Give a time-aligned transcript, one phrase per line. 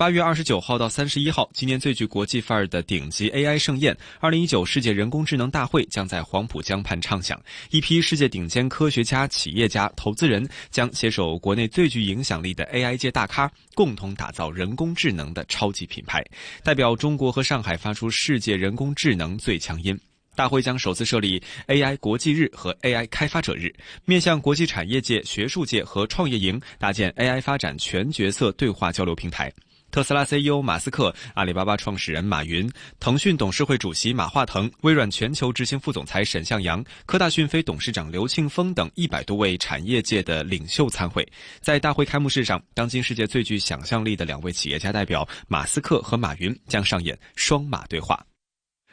[0.00, 7.38] 八月二十九号到三十一号，今年最具国际范儿的顶级 AI 盛宴——二零一九世界人工智能大会将在黄浦江畔唱响。
[7.68, 16.24] 一批世界顶尖科学家、企业家、投资人将携手国内最具影响力的 AI 界大咖，共同打造人工智能的超级品牌，
[16.64, 20.00] 代表中国和上海发出世界人工智能最强音。
[20.34, 23.70] 大会将首次设立 AI 国际日和 AI 开发者日，
[24.06, 29.52] 面向国际产业界、学术界和创业营，搭建 AI 发展全角色对话交流平台。
[29.90, 41.26] 特斯拉 CEO 马斯克、阿里巴巴创始人马云、腾讯董事会主席马化腾、微软全球执行副总裁沈向洋、科大讯飞董事长刘庆峰等一百多位产业界的领袖参会。
[41.60, 48.24] 在大会开幕式上，当今世界最具想象力的两位企业家代表马斯克和马云将上演双马对话。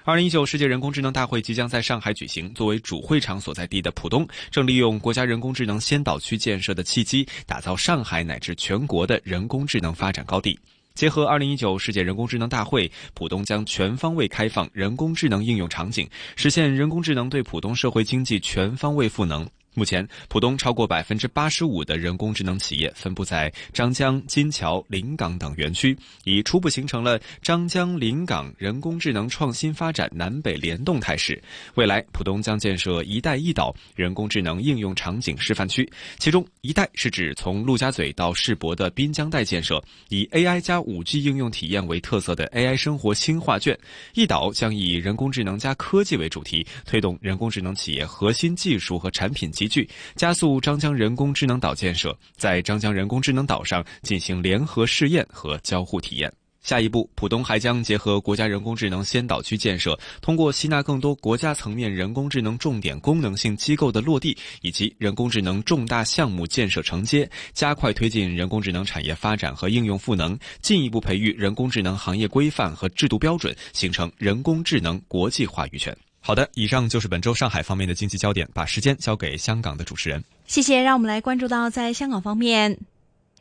[0.04, 10.58] 二零一九世界人工智能大会即将在上海举行，作为主会场所在地的浦东，正利用国家人工智能先导区建设的契机，打造上海乃至全国的人工智能发展高地。
[10.98, 19.48] 结合二零一九世界人工智能大会，浦东将全方位开放人工智能应用场景，实现人工智能对浦东社会经济全方位赋能。
[19.78, 31.40] 目前，浦东超过百分之八十五的人工智能企业分布在张江、金桥、临港等园区，已初步形成了张江临港人工智能创新发展南北联动态势。
[31.76, 35.88] 未来，浦东将建设“一带一岛”人工智能应用场景示范区，
[36.18, 39.80] 其中“一带”是指从陆家嘴到世博的滨江带建设，
[40.10, 43.76] 以 AI 加 5G 应用体验为特色的 AI 生活新画卷
[44.16, 49.67] ；“一岛”将以人工智能加科技为主题，推动人工智能企业核心技术和产品集。
[49.68, 56.32] 聚加速张江人工智能岛建设，在张江人工智能岛上进行联合试验和交互体验。
[56.64, 75.98] 下一步，浦东还将结合国家人工智能先导区建设，通过吸纳更多国家层面人工智能重点功能性机构的落地，以及人工智能重大项目建设承接，加快推进人工智能产业发展和应用赋能，进一步培育人工智能行业规范和制度标准，形成人工智能国际话语权。
[76.28, 80.22] 好的，以上就是本周上海方面的经济焦点，把时间交给香港的主持人。
[80.46, 82.78] 谢谢，让我们来关注到在香港方面，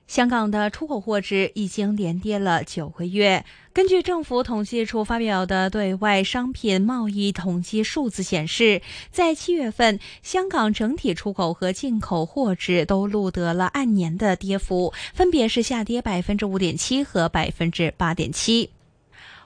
[0.06, 3.44] 香港的出口货值已经连跌了九个月。
[3.72, 8.80] 根据政府统计处发表的对外商品贸易统计数字显示，
[9.10, 18.70] 在七月份，香港整体出口和进口货值都录得了按年的跌幅，分别是下跌百分之五点七和百分之八点七。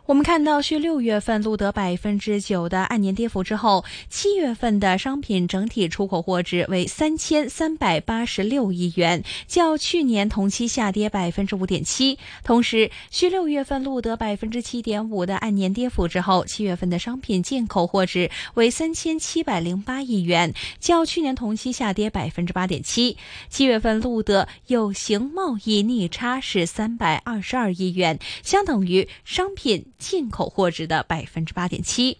[0.06, 12.18] 我们看到，续六月份录得百分之九的按年跌幅之后，七月份的商品整体出口货值为三千三百八十六亿元，较去年同期下跌百分之五点七。
[12.42, 23.16] 同时，续六月份录得百分之七点五的按年跌幅之后，七月份的商品进口货值为三千七百零八亿元，较去年同期下跌百分之八点七。
[23.48, 29.86] 七月份录得有形贸易逆差是三百二十二亿元，相等于商品。
[30.00, 32.18] 进口货值的百分之八点七。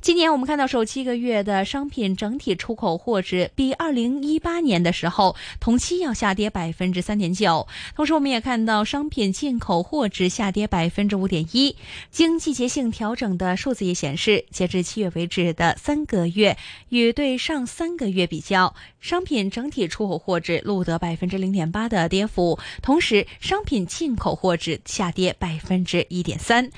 [0.00, 11.76] 今年我们看到首七个月的商品整体出口货值比二零一八年的时候同期要下跌百分之三点九，同时我们也看到商品进口货值下跌百分之五点一。
[12.10, 16.56] 经季节性调整的数字也显示，截至七月为止的三个月，
[16.88, 26.70] 与对上三个月比较，商品整体出口货值录得百分之零点八的跌幅，同时商品进口货值下跌百分之一点三。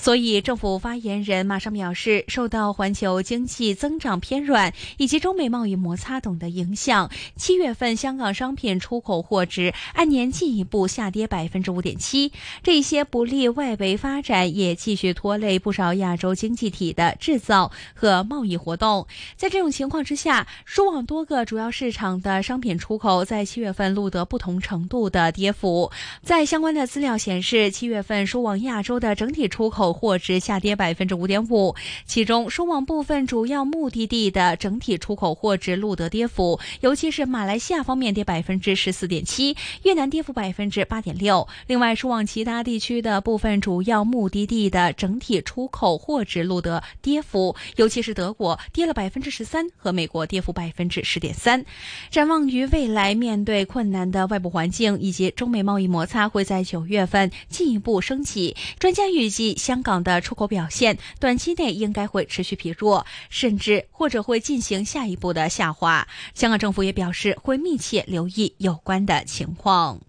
[0.00, 12.30] 所以，政府发言人马上表示，受到环球经济增长偏软以及中美贸易摩擦等的影响，七月份香港商品出口货值按年进一步下跌百分之五点七。
[12.62, 19.04] 这些不利外围发展，也继续拖累不少亚洲经济体的制造和贸易活动。
[19.36, 25.90] 在这种情况之下，输往多个主要市场的商品出口在七月份录得不同程度的跌幅。
[26.22, 29.87] 在相关的资料显示，七月份输往亚洲的整体出口。
[29.92, 31.74] 货值下跌百分之五点五，
[32.06, 41.46] 其中输往部分主要目的地的整体出口货值录得跌幅，尤其是马来西亚方面跌百分之十四点七，越南跌幅百分之八点六。
[41.66, 51.64] 另外，输往其他地区的部分主要目的地的整体出口货值录得跌幅，尤其是德国跌了百分之十三，和美国跌幅百分之十点三。
[52.10, 66.08] 展望于未来，面对困难的外部环境以及中美贸易摩擦会在九月份进一步升级，专家预计香港的出口表现短期内应该会持续疲弱，甚至或者会进行下一步的下滑。
[66.34, 70.00] 香港政府也表示会密切留意有关的情况。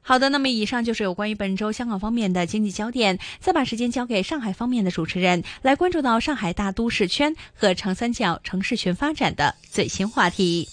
[0.00, 3.20] 好的，那么以上就是有关于本周香港方面的经济焦点。
[3.38, 10.68] 再把时间交给上海方面的主持人，来关注到上海大都市圈和长三角城市群发展的最新话题。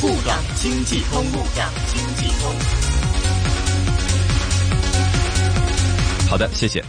[0.00, 2.52] 沪港经济通，沪港经济通。
[6.28, 6.82] 好的，谢谢。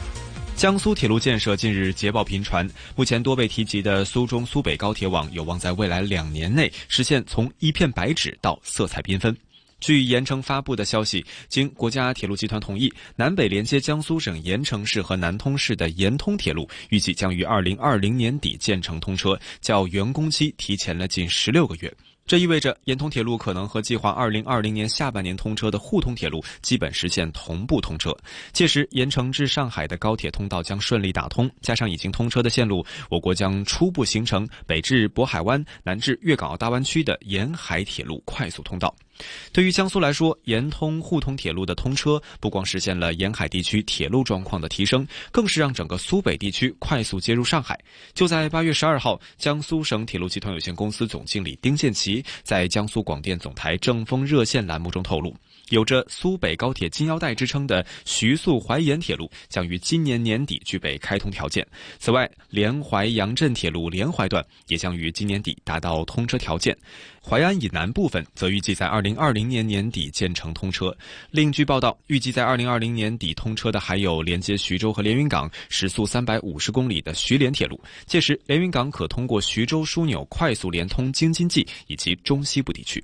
[0.58, 9.38] 江苏铁路建设近日捷报频传，目前多被提及的苏中苏北高铁网有望在未来两年内实现从一片白纸到色彩缤纷。
[9.80, 21.94] 据盐城发布的消息，经国家铁路集团同意，南北连接江苏省盐城市和南通市的盐通铁路预计将于二零二零年底建成通车，较原工期提前了近十六个月。
[22.28, 28.14] 这意味着盐通铁路可能和计划二零二零年下半年通车的沪通铁路基本实现同步通车。
[28.52, 38.94] 届时，盐城至上海的高铁通道将顺利打通，加上已经通车的线路，我国将初步形成北至渤海湾、南至粤港澳大湾区的沿海铁路快速通道。
[39.52, 47.80] 对于江苏来说，沿通沪通铁路的通车，不光实现了沿海地区铁路状况的提升，更是让整个苏北地区快速接入上海。
[48.14, 55.36] 就在八月十二号，江苏省铁路集团有限公司总经理丁建奇在江苏广电总台政风热线栏目中透露。
[55.70, 61.66] 有着苏北高铁金腰带之称的徐宿淮盐铁路将于今年年底具备开通条件。
[62.00, 66.78] 此外，连淮杨镇铁路连淮段也将于今年底达到通车条件。
[67.22, 70.96] 淮安以南部分则预计在二零二零年年底建成通车。
[71.30, 83.04] 另据报道，预计在二零二零年底通车的还有连接徐州和连云港时速三百五十公里的徐连铁路，届时连云港可通过徐州枢纽快速连通京津冀以及中西部地区。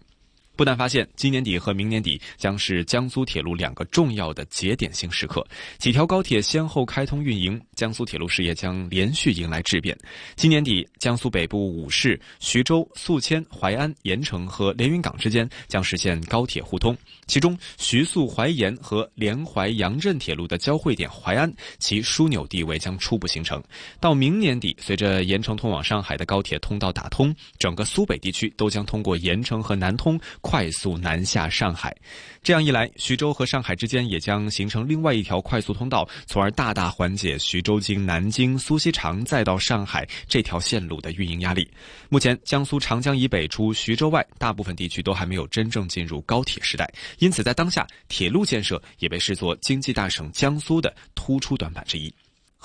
[0.56, 5.44] 不难发现，今年底和明年底将是江苏铁路两个重要的节点性时刻。
[5.80, 9.98] 几条高铁先后开通运营，江苏铁路事业将连续迎来质变。
[10.36, 16.96] 今年底，江苏北部五市徐州、宿迁、淮安、盐城和连云港之间将实现高铁互通。
[17.26, 23.62] 其中，徐宿淮盐和连淮杨镇铁路的交汇点淮安，其枢纽地位将初步形成。
[24.00, 30.20] 到明年底，随着盐城通往上海的高铁通道打通，整个苏北地区都将通过盐城和南通。
[30.44, 31.96] 快速南下上海，
[32.44, 41.66] 这样一来，徐州和上海之间也将形成另外一条快速通道，从而大大缓解徐州经南京、苏锡常再到上海这条线路的运营压力。
[42.10, 52.14] 目前，江苏长江以北除徐州外，大部分地区都还没有真正进入高铁时代，因此在当下，铁路建设也被视作经济大省江苏的突出短板之一。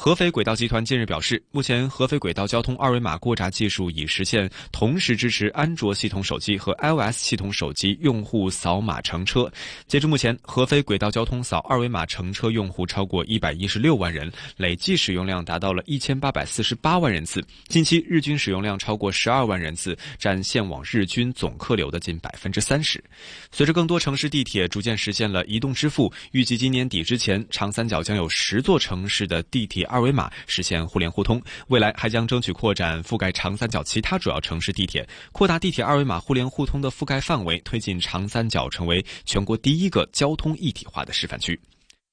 [0.00, 9.50] 合肥轨道集团近日表示，目前合肥轨道交通二维码过闸技术已实现同时支持安卓系统手机和 iOS 系统手机用户扫码乘车。
[9.88, 17.44] 截至目前，合肥轨道交通扫二维码乘车用户超过一百一十六万人，累计使用量达到了一千八百四十八万人次。
[17.66, 23.02] 近期日均使用量超过十二万人次，占线网日均总客流的近百分之三十。
[23.50, 29.87] 随着更多城市地铁逐渐实现了移动支付，预计今年底之前，长三角将有十座城市的地铁。
[29.88, 41.58] 二维码实现互联互通，未来还将争取扩展覆盖长三角其他主要城市地铁，扩大地铁二维码互联互通的覆盖范围，推进长三角成为全国第一个交通一体化的示范区。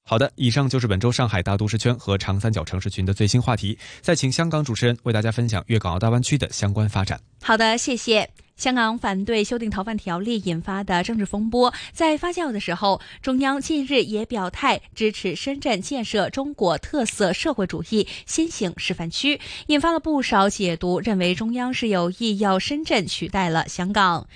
[0.08, 3.76] 好的，以上就是本周上海大都市圈和长三角城市群的最新话题。
[4.00, 7.20] 再请香港主持人为大家分享粤港澳大湾区的相关发展。
[7.42, 8.45] 好的，谢谢。
[8.56, 24.26] 香港反对修订逃犯条例引发的政治风波在发酵的时候，中央近日也表态支持深圳建设中国特色社会主义先行示范区，引发了不少解读，认为中央是有意要深圳取代了香港。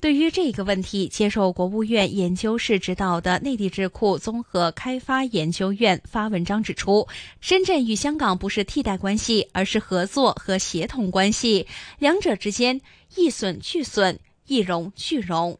[0.00, 7.08] 对于这个问题，接受国务院研究室指导的内地智库综合开发研究院发文章指出，
[7.40, 11.66] 深圳与香港不是替代关系，而是合作和协同关系，
[11.98, 12.80] 两者之间
[13.16, 15.58] 一损俱损，一荣俱荣。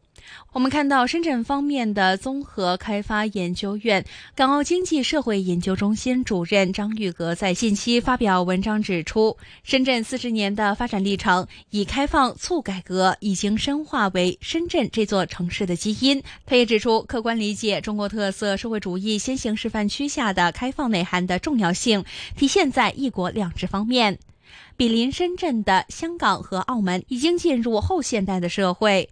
[0.51, 4.03] 我们看到深圳方面的综合开发研究院
[4.35, 16.21] 港澳经济社会研究中心主任张玉格在近期发表文章指出，深圳四十年的发展历程以开放促改革已经深化为深圳这座城市的基因。
[16.45, 22.03] 他也指出，客观理解中国特色社会主义先行示范区下的开放内涵的重要性，
[22.35, 24.17] 体现在一国两制方面。
[24.75, 29.09] 毗邻深圳的香港和澳门已经进入后现代的社会。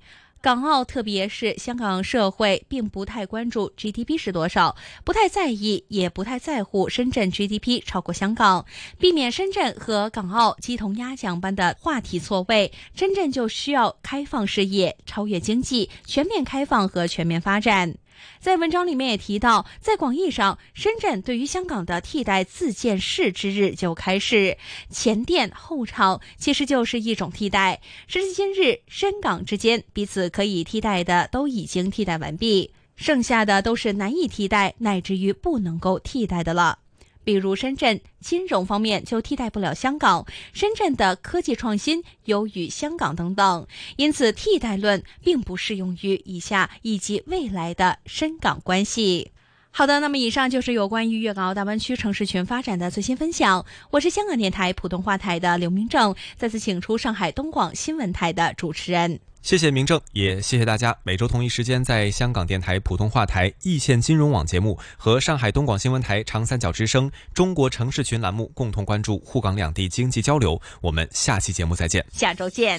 [0.47, 8.65] 港澳，特别是香港社会，并不太关注 GDP 是多少，不太在意，也不太在乎深圳 GDP 超过香港，
[8.97, 12.71] 避免深圳和港澳鸡同鸭讲般的话题错位。
[12.95, 17.95] 深圳就需要开放视野，超越经济，全面开放和全面发展。
[18.39, 24.57] 在文章里面也提到，在广义上，深圳对于香港的替代自建市之日就开始，
[24.89, 27.81] 前店后厂其实就是一种替代。
[28.07, 36.79] 时至今日，深港之间彼此可以替代的都已经替代完毕，剩下的都是难以替代乃至于不能够替代的了。
[37.27, 43.67] 比如深圳金融方面就替代不了香港，深圳的科技创新优于香港等等，
[43.97, 49.31] 因此替代论并不适用于以下以及未来的深港关系。
[49.71, 53.65] 好的，那么以上就是有关于粤港澳大湾区城市群发展的最新分享。
[53.91, 59.19] 我是香港电台普通话台的刘明正，再次请出上海东广新闻台的主持人。
[59.47, 60.93] 谢谢明正，也谢谢大家。
[61.03, 70.61] 每周同一时间，在香港电台普通话台、易线金融网节目和上海东广新闻台长三角之声中国城市群栏目共同关注沪港两地经济交流。
[70.81, 72.77] 我们下期节目再见，下周见。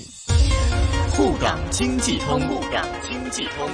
[1.13, 3.67] 沪港经济通，沪港经济通，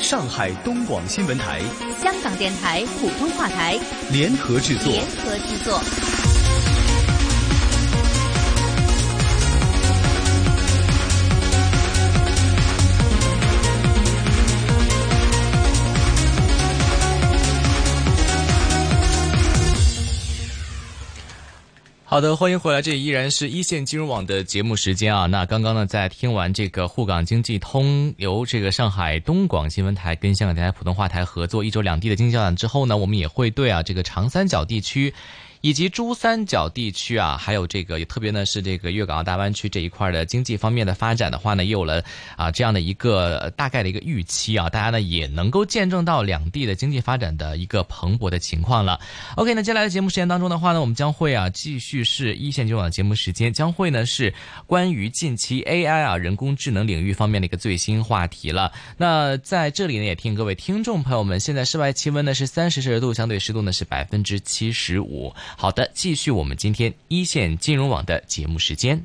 [0.00, 1.60] 上海东广新闻台、
[2.02, 3.78] 香港电台普通话台
[4.10, 6.19] 联合制作，联合制作。
[22.10, 25.26] 好的，欢迎回来，这依然是一线金融网的节目时间啊。
[25.26, 35.14] 那刚刚呢，在听完这个沪港经济通由这个上海东广新闻台跟香港电台普通话台合作一周两地的经济交流之后呢，我们也会对啊这个长三角地区。
[35.60, 42.02] 以及珠三角地区啊，还有这个也特别呢是这个粤港澳大湾区这一块的经济方面的发展的话呢，也有了
[42.36, 48.98] 啊这样的一个大概的一个预期啊，大家呢也能够见证到两地的经济发展的一个蓬勃的情况了。
[49.36, 54.32] OK，那接下来的节目时间当中的话呢，我们将会啊继续是一线金融网节目时间，将会呢是
[54.66, 58.72] 关于近期 AI 啊人工智能领域方面的一个最新话题了。
[58.96, 65.34] 那在这里呢，也听各位听众朋友们，现在室外气温呢是三十摄氏度，相对湿度呢是百分之七十五。
[65.56, 69.04] 好的，继续我们今天一线金融网的节目时间。